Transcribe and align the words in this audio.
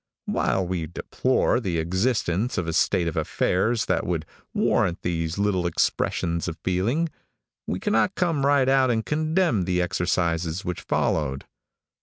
While 0.25 0.65
we 0.65 0.87
deplore 0.87 1.59
the 1.59 1.77
existence 1.77 2.57
of 2.57 2.67
a 2.67 2.73
state 2.73 3.07
of 3.07 3.15
affairs 3.15 3.85
that 3.85 4.03
would 4.03 4.25
warrant 4.51 5.03
these 5.03 5.37
little 5.37 5.67
expressions 5.67 6.47
of 6.47 6.57
feeling, 6.63 7.09
we 7.67 7.79
cannot 7.79 8.15
come 8.15 8.43
right 8.43 8.67
out 8.67 8.89
and 8.89 9.05
condemn 9.05 9.65
the 9.65 9.79
exercises 9.79 10.65
which 10.65 10.81
followed. 10.81 11.45